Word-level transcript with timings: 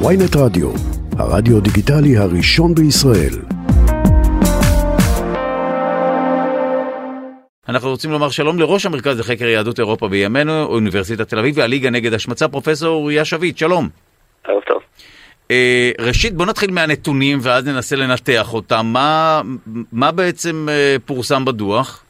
ויינט 0.00 0.36
רדיו, 0.36 0.70
הרדיו 1.18 1.60
דיגיטלי 1.60 2.16
הראשון 2.16 2.74
בישראל. 2.74 3.34
אנחנו 7.68 7.90
רוצים 7.90 8.10
לומר 8.10 8.28
שלום 8.28 8.58
לראש 8.58 8.86
המרכז 8.86 9.20
לחקר 9.20 9.44
יהדות 9.44 9.78
אירופה 9.78 10.08
בימינו, 10.08 10.64
אוניברסיטת 10.64 11.28
תל 11.28 11.38
אביב 11.38 11.58
והליגה 11.58 11.90
נגד 11.90 12.14
השמצה, 12.14 12.48
פרופסור 12.48 12.88
אוריה 12.88 13.24
שביט, 13.24 13.58
שלום. 13.58 13.88
ערב 14.44 14.62
טוב. 14.62 14.82
אה, 15.50 15.90
ראשית, 16.00 16.34
בוא 16.34 16.46
נתחיל 16.46 16.70
מהנתונים 16.70 17.38
ואז 17.42 17.68
ננסה 17.68 17.96
לנתח 17.96 18.54
אותם. 18.54 18.86
מה, 18.92 19.42
מה 19.92 20.12
בעצם 20.12 20.66
אה, 20.68 20.96
פורסם 21.06 21.44
בדוח? 21.44 22.04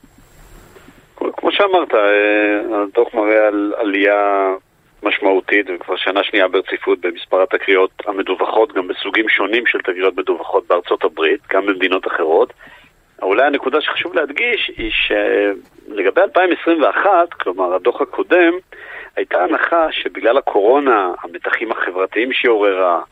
כמו 1.16 1.53
שאמרת, 1.53 1.95
אה, 1.95 2.82
הדוח 2.82 3.14
מראה 3.14 3.48
על 3.48 3.73
עלייה 3.77 4.55
משמעותית, 5.05 5.66
וכבר 5.75 5.96
שנה 5.96 6.25
שנייה 6.25 6.48
ברציפות 6.48 7.00
במספר 7.00 7.43
התקריות 7.43 7.91
המדווחות, 8.06 8.73
גם 8.73 8.88
בסוגים 8.88 9.28
שונים 9.28 9.66
של 9.66 9.78
תקריות 9.78 10.16
מדווחות 10.16 10.66
בארצות 10.66 11.05
הברית, 11.05 11.41
גם 11.52 11.66
במדינות 11.66 12.06
אחרות. 12.06 12.52
אולי 13.23 13.47
הנקודה 13.47 13.80
שחשוב 13.80 14.14
להדגיש 14.14 14.70
היא 14.77 14.91
שלגבי 14.91 16.20
2021, 16.20 17.34
כלומר 17.34 17.75
הדוח 17.75 18.01
הקודם, 18.01 18.52
הייתה 19.16 19.45
הנחה 19.45 19.92
שבגלל 19.92 20.38
הקורונה, 20.38 21.12
המתחים 21.23 21.73
החברתיים 21.73 22.33
שהיא 22.33 22.50
עוררה, 22.50 23.02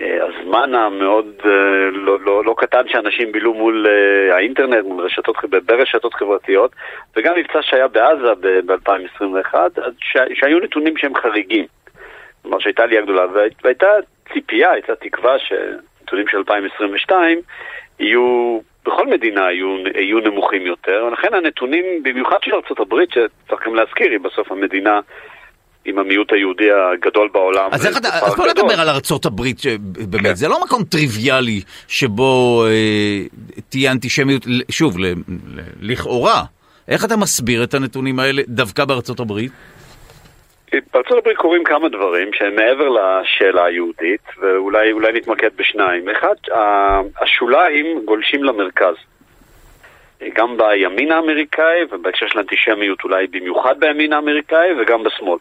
הזמן 0.00 0.74
המאוד 0.74 1.26
אה, 1.44 1.50
לא, 1.92 2.20
לא, 2.20 2.44
לא 2.44 2.54
קטן 2.58 2.88
שאנשים 2.88 3.32
בילו 3.32 3.54
מול 3.54 3.86
אה, 3.86 4.36
האינטרנט, 4.36 4.84
מול 4.84 5.04
רשתות, 5.04 5.36
ברשתות 5.66 6.14
חברתיות, 6.14 6.72
וגם 7.16 7.34
מבצע 7.36 7.62
שהיה 7.62 7.88
בעזה 7.88 8.34
ב-2021, 8.66 9.54
שהיו 10.34 10.58
נתונים 10.58 10.96
שהם 10.96 11.14
חריגים. 11.14 11.66
כלומר 12.42 12.58
שהייתה 12.58 12.82
עלייה 12.82 13.02
גדולה, 13.02 13.26
והייתה 13.64 13.86
ציפייה, 14.32 14.70
הייתה 14.70 14.96
תקווה 14.96 15.38
שנתונים 15.38 16.28
של 16.28 16.36
2022 16.38 17.38
יהיו, 18.00 18.60
בכל 18.86 19.06
מדינה 19.06 19.52
יהיו, 19.52 19.76
יהיו 19.94 20.20
נמוכים 20.20 20.66
יותר, 20.66 21.04
ולכן 21.08 21.34
הנתונים, 21.34 21.84
במיוחד 22.02 22.36
של 22.42 22.54
ארה"ב, 22.54 22.94
שצריך 23.10 23.66
גם 23.66 23.74
להזכיר, 23.74 24.10
היא 24.10 24.20
בסוף 24.20 24.52
המדינה 24.52 25.00
עם 25.88 25.98
המיעוט 25.98 26.32
היהודי 26.32 26.68
הגדול 26.72 27.28
בעולם. 27.32 27.68
אז 27.72 27.96
אתה, 27.96 28.08
אז 28.08 28.34
בוא 28.34 28.46
נדבר 28.46 28.80
על 28.80 28.88
ארצות 28.88 29.26
הברית, 29.26 29.58
שבאמת, 29.58 30.22
כן. 30.22 30.34
זה 30.34 30.48
לא 30.48 30.60
מקום 30.64 30.82
טריוויאלי 30.84 31.60
שבו 31.88 32.64
אה, 32.66 33.22
תהיה 33.68 33.92
אנטישמיות, 33.92 34.42
שוב, 34.70 34.98
ל, 34.98 35.06
ל, 35.06 35.12
לכאורה. 35.80 36.42
איך 36.88 37.04
אתה 37.04 37.16
מסביר 37.16 37.64
את 37.64 37.74
הנתונים 37.74 38.18
האלה 38.18 38.42
דווקא 38.48 38.84
בארצות 38.84 39.20
הברית? 39.20 39.52
בארצות 40.94 41.18
הברית 41.18 41.36
קורים 41.36 41.64
כמה 41.64 41.88
דברים 41.88 42.30
שהם 42.32 42.56
מעבר 42.56 42.88
לשאלה 42.88 43.64
היהודית, 43.64 44.20
ואולי 44.40 45.12
נתמקד 45.14 45.50
בשניים. 45.56 46.08
אחד, 46.08 46.34
השוליים 47.20 48.02
גולשים 48.04 48.44
למרכז. 48.44 48.94
גם 50.34 50.56
בימין 50.56 51.12
האמריקאי, 51.12 51.84
ובהקשר 51.90 52.26
של 52.28 52.38
אנטישמיות 52.38 53.04
אולי 53.04 53.26
במיוחד 53.26 53.80
בימין 53.80 54.12
האמריקאי, 54.12 54.68
וגם 54.80 55.04
בשמאל. 55.04 55.38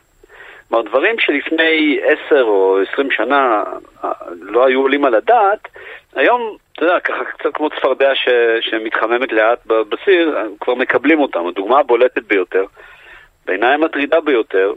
כלומר, 0.70 0.90
דברים 0.90 1.20
שלפני 1.20 2.00
עשר 2.04 2.42
או 2.44 2.80
עשרים 2.82 3.12
שנה 3.12 3.64
אה, 4.04 4.12
לא 4.42 4.66
היו 4.66 4.82
עולים 4.82 5.06
על 5.06 5.16
הדעת, 5.16 5.68
היום, 6.16 6.58
אתה 6.74 6.86
יודע, 6.86 7.00
ככה 7.00 7.24
קצת 7.26 7.50
כמו 7.54 7.70
צפרדע 7.70 8.16
ש... 8.16 8.28
שמתחממת 8.62 9.32
לאט 9.32 9.66
בסיר, 9.66 10.38
כבר 10.60 10.76
מקבלים 10.76 11.20
אותם. 11.20 11.48
הדוגמה 11.48 11.80
הבולטת 11.80 12.24
ביותר, 12.24 12.66
בעיניי 13.46 13.74
המטרידה 13.74 14.22
ביותר, 14.22 14.74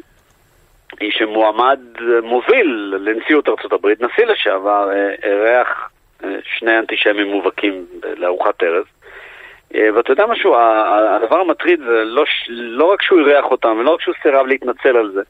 היא 1.01 1.13
שמועמד 1.13 1.81
מוביל 2.23 2.95
לנשיאות 3.01 3.49
ארצות 3.49 3.73
הברית, 3.73 4.01
נשיא 4.01 4.25
לשעבר, 4.27 4.91
אה, 4.93 5.15
אירח 5.23 5.91
אה, 6.25 6.29
שני 6.45 6.79
אנטישמים 6.79 7.27
מובהקים 7.27 7.87
לארוחת 8.17 8.63
ערב. 8.63 8.85
ואתה 9.95 10.13
יודע 10.13 10.27
משהו, 10.27 10.57
הדבר 10.57 11.41
המטריד 11.41 11.81
זה 11.81 12.05
לא, 12.05 12.25
לא 12.49 12.85
רק 12.85 13.03
שהוא 13.03 13.21
אירח 13.21 13.45
אותם, 13.45 13.77
ולא 13.79 13.95
רק 13.95 14.01
שהוא 14.01 14.15
סירב 14.23 14.47
להתנצל 14.47 14.97
על 14.97 15.11
זה, 15.11 15.23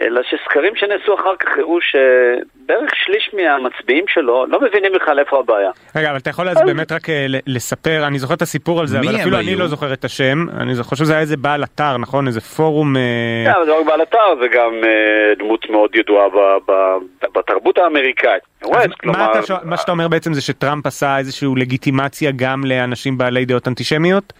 אלא 0.00 0.20
שסקרים 0.22 0.76
שנעשו 0.76 1.14
אחר 1.14 1.36
כך 1.40 1.48
הראו 1.58 1.78
שבערך 1.80 2.90
שליש 2.94 3.30
מהמצביעים 3.34 4.04
שלו 4.08 4.46
לא 4.48 4.60
מבינים 4.60 4.92
בכלל 4.92 5.18
איפה 5.18 5.38
הבעיה. 5.38 5.70
רגע, 5.96 6.10
אבל 6.10 6.18
אתה 6.18 6.30
יכול 6.30 6.48
אז 6.48 6.62
באמת 6.66 6.92
רק 6.92 7.10
אה, 7.10 7.26
לספר, 7.46 8.06
אני 8.06 8.18
זוכר 8.18 8.34
את 8.34 8.42
הסיפור 8.42 8.80
על 8.80 8.86
זה, 8.86 8.98
אבל 8.98 9.16
אפילו 9.16 9.38
אני 9.38 9.54
לא 9.54 9.66
זוכר 9.66 9.92
את 9.92 10.04
השם, 10.04 10.46
אני 10.60 10.82
חושב 10.82 11.04
שזה 11.04 11.12
היה 11.12 11.20
איזה 11.20 11.36
בעל 11.36 11.64
אתר, 11.64 11.96
נכון? 11.96 12.26
איזה 12.26 12.40
פורום... 12.40 12.96
כן, 13.44 13.64
זה 13.64 13.70
לא 13.70 13.80
רק 13.80 13.86
בעל 13.86 14.02
אתר, 14.02 14.34
זה 14.40 14.48
גם 14.48 14.72
אה, 14.84 15.34
דמות 15.38 15.70
מאוד 15.70 15.96
ידועה 15.96 16.26
בתרבות 17.34 17.78
האמריקאית. 17.78 18.42
מה 19.64 19.76
שאתה 19.76 19.92
אומר 19.92 20.08
בעצם 20.08 20.34
זה 20.34 20.40
שטראמפ 20.40 20.86
עשה 20.86 21.18
איזושהי 21.18 21.48
לגיטימציה 21.56 22.30
גם 22.36 22.64
לאנשים 22.64 23.18
בעלי 23.18 23.44
דעות 23.44 23.68
אנטישמיות? 23.68 24.32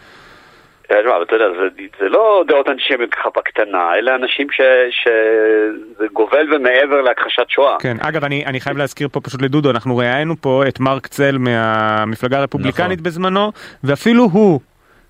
תשמע, 1.03 1.22
אתה 1.22 1.34
יודע, 1.34 1.44
זה, 1.60 1.84
זה 2.00 2.09
לא 2.09 2.44
דעות 2.49 2.69
אנטישמיות 2.69 3.15
ככה 3.15 3.28
בקטנה, 3.37 3.94
אלה 3.94 4.15
אנשים 4.15 4.47
שזה 4.91 6.06
גובל 6.12 6.55
ומעבר 6.55 7.00
להכחשת 7.00 7.44
שואה. 7.49 7.77
כן, 7.81 7.97
אגב, 8.00 8.25
אני, 8.25 8.47
אני 8.47 8.60
חייב 8.60 8.77
להזכיר 8.77 9.09
פה 9.12 9.21
פשוט 9.21 9.43
לדודו, 9.43 9.71
אנחנו 9.71 9.97
ראיינו 9.97 10.34
פה 10.41 10.62
את 10.69 10.81
מרק 10.81 11.06
צל 11.06 11.38
מהמפלגה 11.38 12.38
הרפובליקנית 12.38 12.99
נכון. 12.99 13.04
בזמנו, 13.04 13.53
ואפילו 13.84 14.22
הוא 14.33 14.60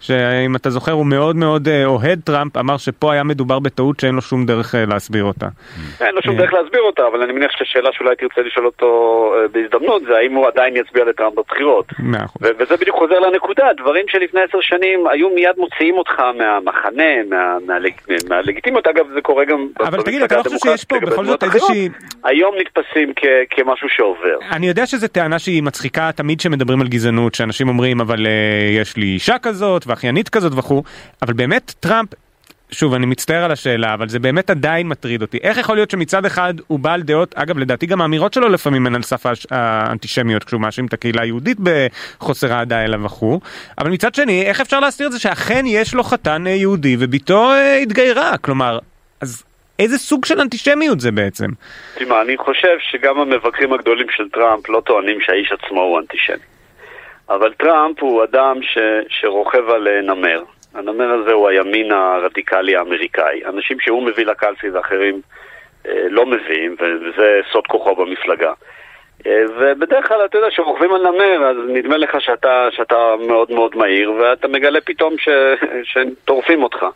שאם 0.07 0.57
אתה 0.57 0.71
זוכר 0.71 0.93
הוא 0.93 1.07
מאוד 1.07 1.37
מאוד 1.37 1.69
אה, 1.69 1.85
אוהד 1.85 2.21
טראמפ, 2.25 2.57
אמר 2.57 2.77
שפה 2.77 3.13
היה 3.13 3.23
מדובר 3.23 3.59
בטעות 3.59 4.01
שאין 4.01 4.15
לו 4.15 4.23
שום 4.23 4.47
דרך 4.47 4.75
אה, 4.75 4.85
להסביר 4.87 5.25
אותה. 5.25 5.47
אין 6.01 6.15
לו 6.15 6.23
שום 6.23 6.37
דרך 6.37 6.53
להסביר 6.53 6.81
אותה, 6.81 7.03
אבל 7.07 7.23
אני 7.23 7.33
מניח 7.33 7.51
שהשאלה 7.59 7.91
שאולי 7.93 8.17
תרצה 8.17 8.41
לשאול 8.41 8.67
אותו 8.67 8.89
אה, 9.37 9.49
בהזדמנות 9.49 10.03
זה 10.09 10.17
האם 10.17 10.35
הוא 10.35 10.47
עדיין 10.47 10.77
יצביע 10.77 11.05
לטראמפ 11.05 11.35
בבחירות. 11.35 11.93
וזה 12.41 12.77
בדיוק 12.77 12.97
חוזר 12.97 13.21
לנקודה, 13.21 13.65
דברים 13.77 14.05
שלפני 14.09 14.41
עשר 14.49 14.59
שנים 14.61 15.07
היו 15.07 15.31
מיד 15.31 15.57
מוציאים 15.59 15.95
אותך 15.95 16.23
מהמחנה, 16.39 17.39
מהלגיטימיות, 18.29 18.87
אגב 18.87 19.07
זה 19.15 19.21
קורה 19.21 19.45
גם... 19.45 19.67
אבל 19.81 20.03
תגיד, 20.03 20.23
אתה 20.23 20.37
לא 20.37 20.43
חושב 20.43 20.57
שיש 20.59 20.85
פה 20.85 21.01
בכל 21.01 21.25
זאת 21.25 21.45
איזושהי... 21.45 21.89
היום 22.25 22.55
נתפסים 22.61 23.13
כמשהו 23.51 23.89
שעובר. 23.89 24.39
אני 24.53 24.67
יודע 24.69 24.87
שזו 24.87 25.09
טענה 25.09 25.39
שהיא 25.39 25.63
מצחיקה 25.63 26.11
תמיד 26.17 26.39
כשמדברים 26.39 26.81
על 26.81 26.89
גזענות, 26.89 27.35
שאנשים 27.35 27.69
אומרים 27.69 28.01
אבל 28.01 28.27
יש 28.71 28.97
לי 28.97 29.07
אישה 29.07 29.39
כזאת, 29.39 29.87
ואחיינית 29.95 30.29
כזאת 30.29 30.53
וכו', 30.57 30.83
אבל 31.23 31.33
באמת 31.33 31.75
טראמפ, 31.81 32.09
שוב 32.71 32.95
אני 32.95 33.07
מצטער 33.07 33.45
על 33.45 33.53
השאלה, 33.53 33.95
אבל 33.95 34.09
זה 34.09 34.19
באמת 34.19 34.51
עדיין 34.51 34.89
מטריד 34.89 35.23
אותי. 35.23 35.39
איך 35.43 35.59
יכול 35.59 35.77
להיות 35.77 35.91
שמצד 35.91 36.25
אחד 36.25 36.55
הוא 36.67 36.79
בעל 36.79 37.03
דעות, 37.03 37.35
אגב 37.35 37.59
לדעתי 37.59 37.87
גם 37.87 38.01
האמירות 38.01 38.35
שלו 38.35 38.49
לפעמים 38.49 38.87
הן 38.87 38.95
על 38.95 39.03
סף 39.03 39.27
האנטישמיות, 39.51 40.45
כשהוא 40.45 40.61
מאשים 40.61 40.87
את 40.87 40.93
הקהילה 40.93 41.23
היהודית 41.23 41.59
בחוסר 41.61 42.53
אהדה 42.53 42.85
אליו 42.85 43.05
וכו', 43.05 43.41
אבל 43.79 43.91
מצד 43.91 44.15
שני, 44.15 44.43
איך 44.47 44.61
אפשר 44.61 44.81
להסתיר 44.81 45.07
את 45.07 45.13
זה 45.13 45.19
שאכן 45.21 45.65
יש 45.67 45.95
לו 45.95 46.03
חתן 46.03 46.47
יהודי 46.47 46.97
וביתו 46.99 47.51
אה, 47.51 47.77
התגיירה? 47.77 48.39
כלומר, 48.39 48.79
אז 49.21 49.45
איזה 49.79 49.99
סוג 49.99 50.25
של 50.25 50.41
אנטישמיות 50.41 51.01
זה 51.01 51.11
בעצם? 51.11 51.47
תשמע, 51.95 52.23
אני 52.23 52.37
חושב 52.37 52.77
שגם 52.91 53.19
המבקרים 53.19 53.73
הגדולים 53.73 54.07
של 54.11 54.29
טראמפ 54.29 54.69
לא 54.69 54.83
טוענים 54.87 55.21
שהאיש 55.21 55.53
עצמו 55.53 55.81
הוא 55.81 56.01
אנטישמי. 56.01 56.37
אבל 57.29 57.53
טראמפ 57.53 58.03
הוא 58.03 58.25
אדם 58.25 58.63
ש, 58.63 58.79
שרוכב 59.09 59.71
על 59.71 59.89
אה, 59.89 60.01
נמר. 60.01 60.43
הנמר 60.75 61.13
הזה 61.13 61.33
הוא 61.33 61.49
הימין 61.49 61.93
הרדיקלי 61.93 62.77
האמריקאי. 62.77 63.45
אנשים 63.45 63.81
שהוא 63.81 64.03
מביא 64.03 64.27
לקלפי 64.27 64.71
ואחרים 64.71 65.21
אה, 65.87 66.07
לא 66.11 66.27
מביאים, 66.27 66.77
וזה 66.79 67.41
סוד 67.53 67.67
כוחו 67.67 67.95
במפלגה. 67.95 68.53
אה, 69.27 69.43
ובדרך 69.59 70.09
כלל, 70.09 70.25
אתה 70.25 70.39
יודע, 70.39 70.51
כשרוכבים 70.51 70.95
על 70.95 71.03
נמר, 71.11 71.45
אז 71.51 71.57
נדמה 71.69 71.97
לך 71.97 72.21
שאתה, 72.21 72.69
שאתה 72.71 73.15
מאוד 73.27 73.53
מאוד 73.53 73.77
מהיר, 73.77 74.13
ואתה 74.13 74.49
מגלה 74.49 74.81
פתאום 74.81 75.19
ש, 75.19 75.29
שטורפים 75.93 76.63
אותך. 76.63 76.87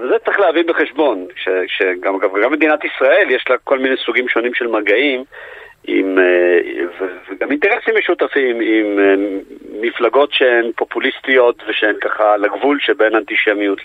וזה 0.00 0.18
צריך 0.24 0.40
להביא 0.40 0.64
בחשבון, 0.64 1.26
שגם 1.66 2.18
גם 2.18 2.52
מדינת 2.52 2.84
ישראל 2.84 3.30
יש 3.30 3.44
לה 3.50 3.56
כל 3.64 3.78
מיני 3.78 3.96
סוגים 3.96 4.28
שונים 4.28 4.54
של 4.54 4.66
מגעים. 4.66 5.24
עם, 5.86 6.18
אה, 6.18 6.58
וגם 7.28 7.50
אינטרסים 7.50 7.94
משותפים 7.98 8.60
עם 8.60 8.98
אה, 8.98 9.14
מפלגות 9.80 10.32
שהן 10.32 10.70
פופוליסטיות 10.76 11.62
ושהן 11.68 11.94
ככה 12.00 12.36
לגבול 12.36 12.78
שבין 12.80 13.14
אנטישמיות 13.14 13.78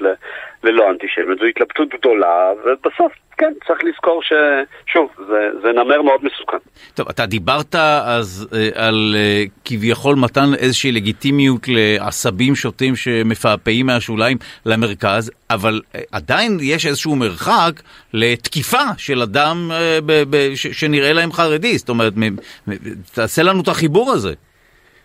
ללא 0.63 0.89
אנטישמיות. 0.91 1.39
זו 1.39 1.45
התלבטות 1.45 1.87
גדולה, 1.89 2.51
ובסוף, 2.65 3.11
כן, 3.37 3.53
צריך 3.67 3.79
לזכור 3.83 4.21
ששוב, 4.23 5.09
זה, 5.27 5.49
זה 5.61 5.71
נמר 5.71 6.01
מאוד 6.01 6.21
מסוכן. 6.23 6.57
טוב, 6.93 7.09
אתה 7.09 7.25
דיברת 7.25 7.75
אז 8.05 8.47
אה, 8.53 8.87
על 8.87 9.15
כביכול 9.65 10.15
מתן 10.15 10.53
איזושהי 10.59 10.91
לגיטימיות 10.91 11.61
לעשבים 11.67 12.55
שוטים 12.55 12.95
שמפעפעים 12.95 13.85
מהשוליים 13.85 14.37
למרכז, 14.65 15.31
אבל 15.49 15.81
עדיין 16.11 16.57
יש 16.61 16.85
איזשהו 16.85 17.15
מרחק 17.15 17.71
לתקיפה 18.13 18.83
של 18.97 19.21
אדם 19.21 19.71
שנראה 20.55 21.13
להם 21.13 21.31
חרדי. 21.31 21.77
זאת 21.77 21.89
אומרת, 21.89 22.13
תעשה 23.13 23.43
לנו 23.43 23.61
את 23.61 23.67
החיבור 23.67 24.11
הזה. 24.11 24.33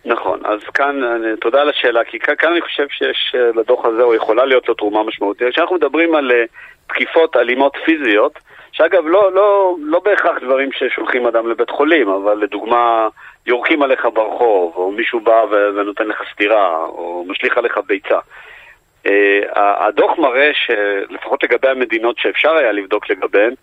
נכון, 0.05 0.39
אז 0.43 0.59
כאן, 0.73 1.01
תודה 1.41 1.61
על 1.61 1.69
השאלה, 1.69 2.03
כי 2.03 2.19
כאן, 2.19 2.35
כאן 2.35 2.51
אני 2.51 2.61
חושב 2.61 2.87
שיש 2.89 3.35
לדוח 3.55 3.85
הזה, 3.85 4.03
או 4.03 4.15
יכולה 4.15 4.45
להיות 4.45 4.67
לו 4.67 4.73
תרומה 4.73 5.03
משמעותית. 5.03 5.47
כשאנחנו 5.49 5.75
מדברים 5.75 6.15
על 6.15 6.31
uh, 6.31 6.33
תקיפות 6.87 7.37
אלימות 7.37 7.77
פיזיות, 7.85 8.39
שאגב, 8.71 9.07
לא, 9.07 9.31
לא, 9.33 9.75
לא 9.79 9.99
בהכרח 9.99 10.37
דברים 10.41 10.69
ששולחים 10.71 11.27
אדם 11.27 11.49
לבית 11.49 11.69
חולים, 11.69 12.09
אבל 12.09 12.37
לדוגמה, 12.37 13.07
יורקים 13.47 13.81
עליך 13.81 14.07
ברחוב, 14.13 14.73
או 14.75 14.91
מישהו 14.91 15.19
בא 15.19 15.45
ונותן 15.51 16.07
לך 16.07 16.21
סטירה, 16.33 16.85
או 16.85 17.25
משליך 17.27 17.57
עליך 17.57 17.79
ביצה. 17.87 18.19
הדוח 19.55 20.17
מראה 20.17 20.51
שלפחות 20.53 21.43
לגבי 21.43 21.67
המדינות 21.67 22.17
שאפשר 22.17 22.53
היה 22.53 22.71
לבדוק 22.71 23.09
לגביהן, 23.09 23.53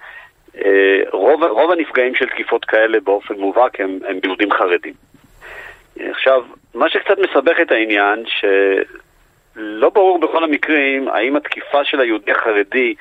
רוב, 1.12 1.44
רוב 1.44 1.70
הנפגעים 1.70 2.14
של 2.14 2.28
תקיפות 2.28 2.64
כאלה 2.64 3.00
באופן 3.00 3.34
מובהק 3.34 3.80
הם, 3.80 3.98
הם 4.08 4.18
יהודים 4.24 4.52
חרדים. 4.52 4.94
עכשיו, 6.10 6.42
מה 6.74 6.88
שקצת 6.88 7.18
מסבך 7.18 7.60
את 7.62 7.70
העניין, 7.72 8.24
שלא 8.26 9.90
ברור 9.90 10.18
בכל 10.18 10.44
המקרים 10.44 11.08
האם 11.08 11.36
התקיפה 11.36 11.84
של 11.84 12.00
היהודי 12.00 12.32
החרדי 12.32 12.94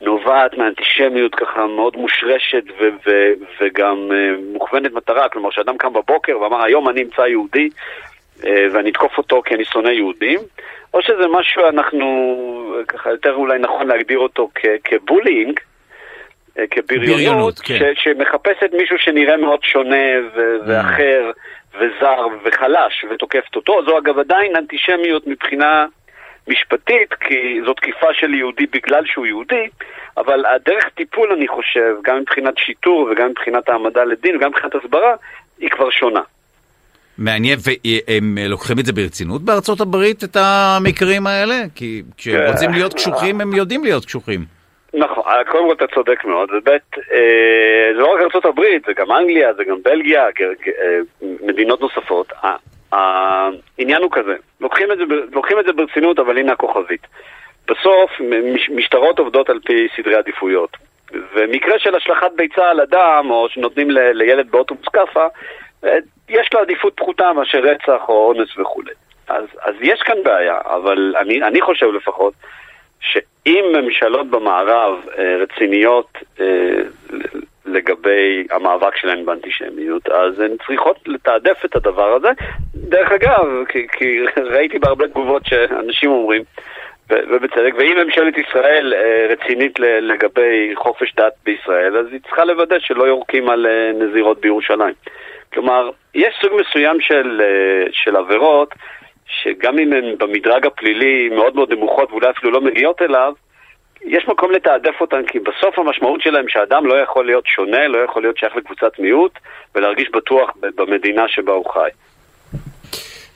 נובעת 0.00 0.58
מאנטישמיות 0.58 1.34
ככה 1.34 1.66
מאוד 1.66 1.96
מושרשת 1.96 2.64
ו- 2.80 2.88
ו- 3.06 3.32
וגם 3.60 4.08
uh, 4.10 4.40
מוכוונת 4.52 4.92
מטרה, 4.92 5.28
כלומר 5.28 5.50
שאדם 5.50 5.76
קם 5.76 5.92
בבוקר 5.92 6.38
ואמר 6.38 6.64
היום 6.64 6.88
אני 6.88 7.02
אמצא 7.02 7.22
יהודי 7.22 7.68
uh, 8.40 8.46
ואני 8.72 8.90
אתקוף 8.90 9.18
אותו 9.18 9.42
כי 9.42 9.54
אני 9.54 9.64
שונא 9.64 9.88
יהודים, 9.88 10.38
או 10.94 11.02
שזה 11.02 11.28
משהו 11.32 11.62
אנחנו, 11.68 12.06
ככה 12.88 13.10
יותר 13.10 13.34
אולי 13.34 13.58
נכון 13.58 13.86
להגדיר 13.86 14.18
אותו 14.18 14.50
כ- 14.54 14.66
כבולינג, 14.84 15.60
uh, 15.60 16.60
כבריונות, 16.70 17.16
בריונות, 17.16 17.58
כן. 17.58 17.78
ש- 17.94 18.04
שמחפשת 18.04 18.70
מישהו 18.72 18.98
שנראה 18.98 19.36
מאוד 19.36 19.62
שונה 19.62 20.06
ו- 20.34 20.56
ואחר 20.66 21.30
וזר 21.74 22.26
וחלש 22.44 23.04
ותוקפת 23.10 23.56
אותו, 23.56 23.84
זו 23.86 23.98
אגב 23.98 24.18
עדיין 24.18 24.56
אנטישמיות 24.56 25.26
מבחינה 25.26 25.86
משפטית, 26.48 27.14
כי 27.14 27.60
זו 27.66 27.74
תקיפה 27.74 28.06
של 28.12 28.34
יהודי 28.34 28.66
בגלל 28.72 29.02
שהוא 29.06 29.26
יהודי, 29.26 29.68
אבל 30.16 30.44
הדרך 30.46 30.88
טיפול, 30.94 31.32
אני 31.32 31.48
חושב, 31.48 31.94
גם 32.04 32.18
מבחינת 32.20 32.58
שיטור 32.58 33.08
וגם 33.12 33.28
מבחינת 33.30 33.68
העמדה 33.68 34.04
לדין 34.04 34.36
וגם 34.36 34.48
מבחינת 34.48 34.74
הסברה, 34.74 35.14
היא 35.58 35.70
כבר 35.70 35.90
שונה. 35.90 36.20
מעניין, 37.18 37.58
והם 37.64 38.38
לוקחים 38.48 38.78
את 38.78 38.86
זה 38.86 38.92
ברצינות 38.92 39.42
בארצות 39.42 39.80
הברית, 39.80 40.24
את 40.24 40.36
המקרים 40.36 41.26
האלה? 41.26 41.54
כי 41.74 42.02
כשהם 42.16 42.50
רוצים 42.52 42.72
להיות 42.72 42.94
קשוחים, 42.94 43.40
הם 43.40 43.52
יודעים 43.52 43.84
להיות 43.84 44.04
קשוחים. 44.04 44.61
נכון, 44.94 45.24
קודם 45.50 45.66
כל 45.68 45.74
אתה 45.74 45.94
צודק 45.94 46.24
מאוד, 46.24 46.50
וב' 46.52 46.68
אה, 46.68 47.90
זה 47.94 48.00
לא 48.00 48.14
רק 48.14 48.44
הברית, 48.44 48.84
זה 48.86 48.92
גם 48.92 49.12
אנגליה, 49.12 49.52
זה 49.54 49.64
גם 49.64 49.76
בלגיה, 49.82 50.26
אה, 50.26 50.98
מדינות 51.42 51.80
נוספות. 51.80 52.32
העניין 52.92 54.02
הוא 54.02 54.10
כזה, 54.12 54.34
לוקחים 54.60 54.92
את, 54.92 54.98
זה, 54.98 55.04
לוקחים 55.32 55.58
את 55.58 55.64
זה 55.64 55.72
ברצינות, 55.72 56.18
אבל 56.18 56.38
הנה 56.38 56.52
הכוכבית. 56.52 57.06
בסוף 57.68 58.10
מש- 58.20 58.70
משטרות 58.70 59.18
עובדות 59.18 59.50
על 59.50 59.60
פי 59.64 59.88
סדרי 59.96 60.14
עדיפויות. 60.14 60.76
ומקרה 61.34 61.78
של 61.78 61.94
השלכת 61.94 62.30
ביצה 62.36 62.70
על 62.70 62.80
אדם, 62.80 63.26
או 63.30 63.48
שנותנים 63.48 63.90
ל- 63.90 64.12
לילד 64.12 64.50
באוטובוס 64.50 64.88
כאפה, 64.88 65.26
אה, 65.84 65.96
יש 66.28 66.48
לו 66.54 66.60
עדיפות 66.60 66.92
פחותה 66.96 67.32
מאשר 67.32 67.58
רצח 67.58 68.08
או 68.08 68.28
אונס 68.28 68.58
וכולי. 68.58 68.92
אז, 69.28 69.44
אז 69.62 69.74
יש 69.80 70.02
כאן 70.02 70.22
בעיה, 70.24 70.58
אבל 70.64 71.14
אני, 71.18 71.42
אני 71.42 71.60
חושב 71.60 71.86
לפחות, 71.86 72.34
שאם 73.02 73.64
ממשלות 73.72 74.30
במערב 74.30 74.94
אה, 75.18 75.36
רציניות 75.36 76.18
אה, 76.40 76.46
לגבי 77.66 78.46
המאבק 78.50 78.96
שלהן 78.96 79.24
באנטישמיות, 79.24 80.08
אז 80.08 80.40
הן 80.40 80.56
צריכות 80.66 80.96
לתעדף 81.06 81.64
את 81.64 81.76
הדבר 81.76 82.14
הזה. 82.14 82.28
דרך 82.74 83.12
אגב, 83.12 83.64
כי, 83.68 83.86
כי 83.92 84.20
ראיתי 84.54 84.78
בהרבה 84.78 85.08
תגובות 85.08 85.46
שאנשים 85.46 86.10
אומרים, 86.10 86.42
ובצדק, 87.10 87.72
ואם 87.76 87.96
ממשלת 88.04 88.34
ישראל 88.38 88.94
אה, 88.96 89.26
רצינית 89.30 89.78
לגבי 89.78 90.72
חופש 90.74 91.14
דת 91.14 91.32
בישראל, 91.44 91.96
אז 91.96 92.06
היא 92.12 92.20
צריכה 92.20 92.44
לוודא 92.44 92.78
שלא 92.78 93.04
יורקים 93.04 93.50
על 93.50 93.66
נזירות 93.94 94.40
בירושלים. 94.40 94.94
כלומר, 95.52 95.90
יש 96.14 96.34
סוג 96.40 96.52
מסוים 96.60 97.00
של, 97.00 97.42
של 97.92 98.16
עבירות, 98.16 98.74
שגם 99.26 99.78
אם 99.78 99.92
הן 99.92 100.18
במדרג 100.18 100.66
הפלילי 100.66 101.28
מאוד 101.28 101.56
מאוד 101.56 101.72
נמוכות 101.72 102.10
ואולי 102.10 102.30
אפילו 102.30 102.52
לא 102.52 102.60
מגיעות 102.60 103.02
אליו, 103.02 103.32
יש 104.04 104.28
מקום 104.28 104.50
לתעדף 104.50 105.00
אותן, 105.00 105.26
כי 105.26 105.38
בסוף 105.38 105.78
המשמעות 105.78 106.20
שלהם 106.20 106.48
שאדם 106.48 106.86
לא 106.86 106.94
יכול 106.94 107.26
להיות 107.26 107.46
שונה, 107.46 107.88
לא 107.88 107.98
יכול 107.98 108.22
להיות 108.22 108.36
שייך 108.36 108.56
לקבוצת 108.56 108.98
מיעוט, 108.98 109.38
ולהרגיש 109.74 110.10
בטוח 110.10 110.50
במדינה 110.60 111.28
שבה 111.28 111.52
הוא 111.52 111.70
חי. 111.70 111.88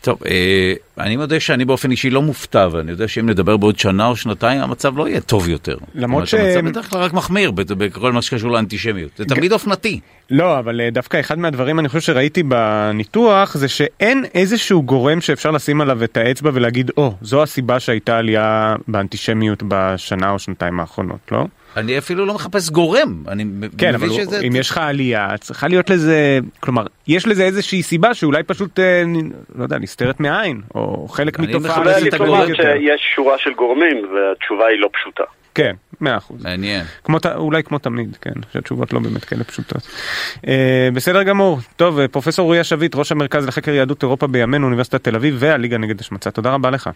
טוב, 0.06 0.18
אה, 0.26 0.72
אני 0.98 1.16
מודה 1.16 1.40
שאני 1.40 1.64
באופן 1.64 1.90
אישי 1.90 2.10
לא 2.10 2.22
מופתע, 2.22 2.68
ואני 2.72 2.90
יודע 2.90 3.08
שאם 3.08 3.28
נדבר 3.28 3.56
בעוד 3.56 3.78
שנה 3.78 4.06
או 4.06 4.16
שנתיים, 4.16 4.60
המצב 4.60 4.98
לא 4.98 5.08
יהיה 5.08 5.20
טוב 5.20 5.48
יותר. 5.48 5.76
למרות 5.94 6.26
ש- 6.26 6.34
המצב 6.34 6.68
בדרך 6.68 6.90
כלל 6.90 7.00
רק 7.00 7.12
מחמיר 7.12 7.50
בכל 7.50 8.12
מה 8.12 8.22
שקשור 8.22 8.50
לאנטישמיות. 8.50 9.10
זה 9.16 9.24
תמיד 9.24 9.52
אופנתי. 9.52 10.00
לא, 10.30 10.58
אבל 10.58 10.80
אה, 10.80 10.90
דווקא 10.90 11.20
אחד 11.20 11.38
מהדברים 11.38 11.78
אני 11.78 11.88
חושב 11.88 12.00
שראיתי 12.00 12.42
בניתוח 12.42 13.56
זה 13.56 13.68
שאין 13.68 14.24
איזשהו 14.34 14.82
גורם 14.82 15.20
שאפשר 15.20 15.50
לשים 15.50 15.80
עליו 15.80 16.04
את 16.04 16.16
האצבע 16.16 16.50
ולהגיד, 16.54 16.90
או, 16.96 17.14
זו 17.22 17.42
הסיבה 17.42 17.80
שהייתה 17.80 18.18
עלייה 18.18 18.76
באנטישמיות 18.88 19.62
בשנה 19.68 20.30
או 20.30 20.38
שנתיים 20.38 20.80
האחרונות, 20.80 21.20
לא? 21.32 21.44
אני 21.76 21.98
אפילו 21.98 22.26
לא 22.26 22.34
מחפש 22.34 22.70
גורם. 22.70 23.22
אני 23.28 23.44
כן, 23.78 23.94
מבין 23.94 23.94
אבל 23.94 24.08
שזה... 24.08 24.40
אם 24.40 24.56
יש 24.56 24.70
לך 24.70 24.78
עלייה, 24.78 25.28
צריכה 25.40 25.68
להיות 25.68 25.90
לזה, 25.90 26.38
כלומר, 26.60 26.86
יש 27.08 27.26
לזה 27.26 27.44
איזושהי 27.44 27.82
סיבה 27.82 28.14
שאולי 28.14 28.42
פשוט, 28.42 28.78
אה, 28.80 29.02
נ- 29.06 29.30
לא 29.58 29.62
יודע, 29.62 29.78
נסתרת 29.78 30.20
מהעין, 30.20 30.60
או 30.74 31.08
חלק 31.08 31.38
אני 31.40 31.46
מתופעה 31.46 31.80
מחפש 31.80 32.06
את 32.06 32.14
הגורם 32.14 32.48
יותר. 32.48 32.62
שיש 32.62 33.00
שורה 33.14 33.38
של 33.38 33.50
גורמים, 33.54 33.96
והתשובה 33.96 34.66
היא 34.66 34.80
לא 34.80 34.88
פשוטה. 34.92 35.22
כן, 35.54 35.74
מאה 36.00 36.16
אחוז. 36.16 36.44
מעניין. 36.44 36.84
כמו, 37.04 37.18
אולי 37.34 37.62
כמו 37.62 37.78
תמיד, 37.78 38.16
כן, 38.20 38.30
שהתשובות 38.52 38.92
לא 38.92 39.00
באמת 39.00 39.24
כאלה 39.24 39.44
פשוטות. 39.44 39.88
אה, 40.48 40.88
בסדר 40.94 41.22
גמור. 41.22 41.58
טוב, 41.76 41.98
אה, 41.98 42.08
פרופסור 42.08 42.44
אוריה 42.46 42.64
שביט, 42.64 42.94
ראש 42.94 43.12
המרכז 43.12 43.46
לחקר 43.46 43.70
יהדות 43.70 44.02
אירופה 44.02 44.26
בימינו, 44.26 44.66
אוניברסיטת 44.66 45.04
תל 45.04 45.16
אביב 45.16 45.36
והליגה 45.38 45.78
נגד 45.78 46.00
השמצה. 46.00 46.30
תודה 46.30 46.52
רבה 46.54 46.70
לך. 46.70 46.90